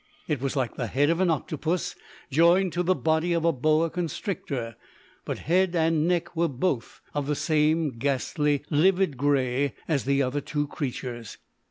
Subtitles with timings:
[0.27, 1.93] It was like the head of an octopus
[2.31, 4.75] joined to the body of a boa constrictor,
[5.25, 10.41] but head and neck were both of the same ghastly, livid grey as the other
[10.41, 11.37] two creatures.